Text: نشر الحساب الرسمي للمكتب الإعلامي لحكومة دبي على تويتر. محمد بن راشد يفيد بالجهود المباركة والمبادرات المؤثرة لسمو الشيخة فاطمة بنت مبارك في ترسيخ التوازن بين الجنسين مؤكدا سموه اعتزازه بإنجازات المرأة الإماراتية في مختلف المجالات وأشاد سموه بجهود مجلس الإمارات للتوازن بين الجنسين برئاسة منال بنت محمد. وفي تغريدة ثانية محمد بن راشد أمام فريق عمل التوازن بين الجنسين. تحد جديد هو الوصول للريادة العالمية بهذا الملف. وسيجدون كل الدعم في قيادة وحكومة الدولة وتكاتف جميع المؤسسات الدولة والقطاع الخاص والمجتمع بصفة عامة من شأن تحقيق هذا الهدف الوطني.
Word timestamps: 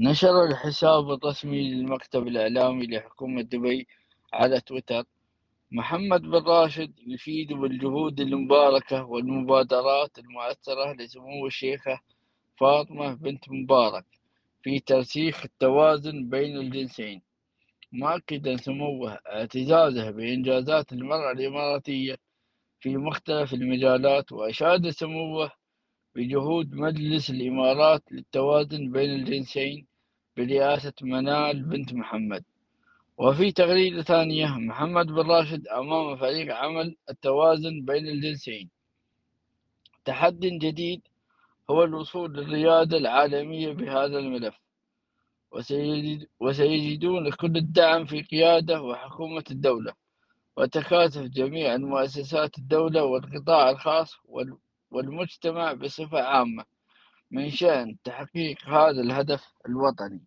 نشر 0.00 0.44
الحساب 0.44 1.10
الرسمي 1.10 1.70
للمكتب 1.70 2.26
الإعلامي 2.26 2.86
لحكومة 2.86 3.42
دبي 3.42 3.86
على 4.32 4.60
تويتر. 4.60 5.04
محمد 5.70 6.22
بن 6.22 6.42
راشد 6.46 6.92
يفيد 7.06 7.52
بالجهود 7.52 8.20
المباركة 8.20 9.04
والمبادرات 9.04 10.18
المؤثرة 10.18 10.92
لسمو 10.92 11.46
الشيخة 11.46 12.00
فاطمة 12.60 13.14
بنت 13.14 13.44
مبارك 13.48 14.04
في 14.62 14.80
ترسيخ 14.80 15.44
التوازن 15.44 16.28
بين 16.28 16.56
الجنسين 16.56 17.22
مؤكدا 17.92 18.56
سموه 18.56 19.18
اعتزازه 19.26 20.10
بإنجازات 20.10 20.92
المرأة 20.92 21.32
الإماراتية 21.32 22.16
في 22.80 22.96
مختلف 22.96 23.54
المجالات 23.54 24.32
وأشاد 24.32 24.90
سموه 24.90 25.50
بجهود 26.14 26.74
مجلس 26.74 27.30
الإمارات 27.30 28.02
للتوازن 28.12 28.92
بين 28.92 29.10
الجنسين 29.10 29.87
برئاسة 30.38 30.92
منال 31.02 31.62
بنت 31.62 31.92
محمد. 31.94 32.44
وفي 33.18 33.52
تغريدة 33.52 34.02
ثانية 34.02 34.46
محمد 34.46 35.06
بن 35.06 35.30
راشد 35.30 35.68
أمام 35.68 36.16
فريق 36.16 36.54
عمل 36.54 36.96
التوازن 37.10 37.84
بين 37.84 38.08
الجنسين. 38.08 38.70
تحد 40.04 40.40
جديد 40.40 41.02
هو 41.70 41.84
الوصول 41.84 42.32
للريادة 42.32 42.96
العالمية 42.96 43.72
بهذا 43.72 44.18
الملف. 44.18 44.54
وسيجدون 46.40 47.30
كل 47.30 47.56
الدعم 47.56 48.04
في 48.06 48.22
قيادة 48.22 48.82
وحكومة 48.82 49.44
الدولة 49.50 49.92
وتكاتف 50.56 51.22
جميع 51.22 51.74
المؤسسات 51.74 52.58
الدولة 52.58 53.04
والقطاع 53.04 53.70
الخاص 53.70 54.16
والمجتمع 54.90 55.72
بصفة 55.72 56.22
عامة 56.22 56.64
من 57.30 57.50
شأن 57.50 57.96
تحقيق 58.04 58.68
هذا 58.68 59.00
الهدف 59.00 59.44
الوطني. 59.68 60.22